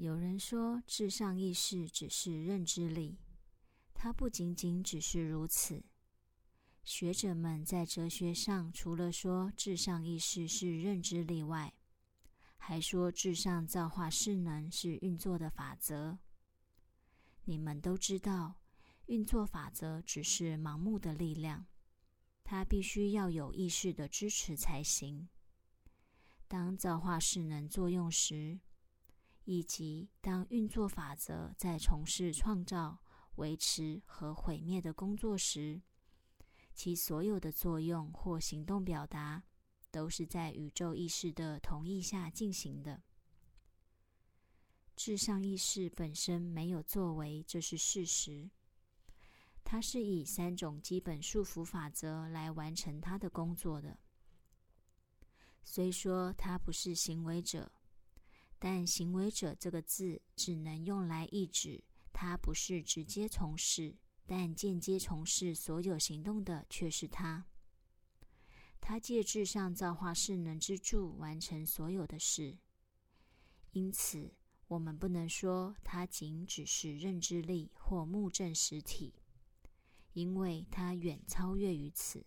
[0.00, 3.18] 有人说，至上意识只是认知力，
[3.92, 5.82] 它不仅仅只是如此。
[6.84, 11.74] 学者们在哲学上，除了说至上意识是认知力外，
[12.58, 16.20] 还说至上造化势能是运作的法则。
[17.46, 18.60] 你们都知道，
[19.06, 21.66] 运作法则只是盲目的力量，
[22.44, 25.28] 它必须要有意识的支持才行。
[26.46, 28.60] 当造化势能作用时，
[29.50, 32.98] 以及当运作法则在从事创造、
[33.36, 35.80] 维持和毁灭的工作时，
[36.74, 39.42] 其所有的作用或行动表达，
[39.90, 43.02] 都是在宇宙意识的同意下进行的。
[44.94, 48.50] 至上意识本身没有作为，这是事实。
[49.64, 53.98] 它是以三种基本束缚法则来完成它的工作的。
[55.64, 57.72] 虽说它不是行为者，
[58.58, 63.96] 但“行为者”这个字只能用来意指它不是直接从事。
[64.30, 67.46] 但间接从事所有行动的却是他。
[68.78, 72.58] 他借至上造化势能之助完成所有的事。
[73.72, 74.34] 因此，
[74.66, 79.14] 我们不能说他仅只是认知力或目证实体，
[80.12, 82.26] 因为他远超越于此。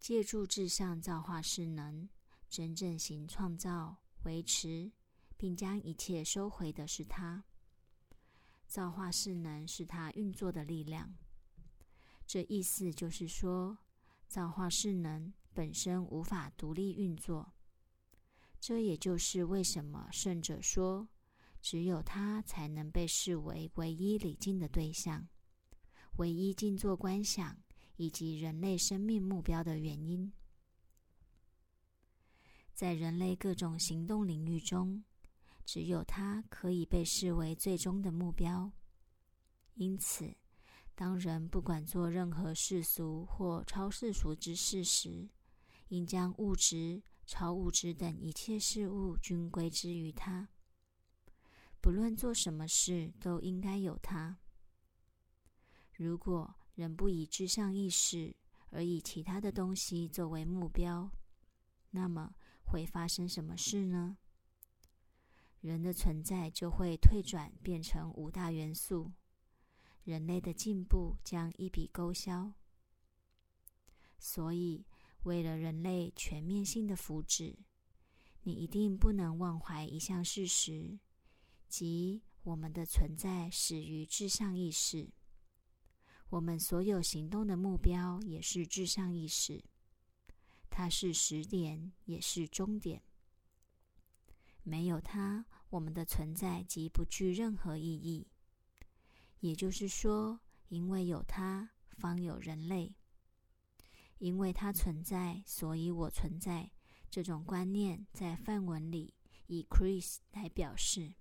[0.00, 2.08] 借助至上造化势能，
[2.48, 4.92] 真正行创造、维持，
[5.36, 7.44] 并将一切收回的是他。
[8.66, 11.16] 造化势能是它运作的力量，
[12.24, 13.78] 这意思就是说，
[14.28, 17.52] 造化势能本身无法独立运作。
[18.60, 21.08] 这也就是为什么圣者说，
[21.60, 25.28] 只有它才能被视为唯一礼敬的对象，
[26.18, 27.60] 唯一静坐观想
[27.96, 30.32] 以及人类生命目标的原因。
[32.80, 35.04] 在人类各种行动领域中。
[35.66, 38.72] 只有它可以被视为最终的目标。
[39.74, 40.34] 因此，
[40.94, 45.28] 当人不管做任何世俗或超世俗之事时，
[45.88, 50.48] 应将物质、超物质等一切事物均归之于它。
[51.82, 54.38] 不论做什么事，都应该有它。
[55.92, 58.34] 如果人不以至上意识，
[58.70, 61.10] 而以其他的东西作为目标，
[61.90, 62.34] 那么
[62.70, 64.16] 会发生什么事呢？
[65.60, 69.12] 人的存在就会退转，变成五大元素，
[70.04, 72.54] 人类的进步将一笔勾销。
[74.18, 74.86] 所以，
[75.24, 77.56] 为了人类全面性的福祉，
[78.44, 81.00] 你一定不能忘怀一项事实，
[81.68, 85.10] 即我们的存在始于至上意识，
[86.30, 89.62] 我们所有行动的目标也是至上意识，
[90.80, 93.02] 它是始点，也是终点。
[94.62, 98.26] 没有它，我们的存在即不具任何意义。
[99.40, 102.94] 也就是说，因为有它，方有人类；
[104.16, 106.70] 因为它存在，所以我存在。
[107.10, 109.12] 这种观念在梵文里
[109.48, 111.12] 以 “Chris” 来表示。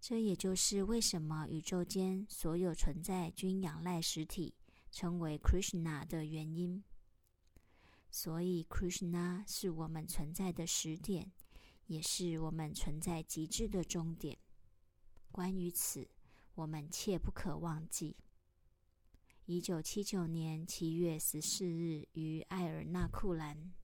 [0.00, 4.56] 这也就是为什么宇宙间所有存在均仰赖实体，
[4.90, 6.82] 称为 Krishna 的原因。
[8.12, 11.32] 所以，Krishna 是我们存在的始点。
[11.86, 14.38] 也是我们存在极致的终点。
[15.30, 16.08] 关于此，
[16.54, 18.16] 我们切不可忘记。
[19.44, 23.74] 一九七九年七月十四日于埃尔纳库兰。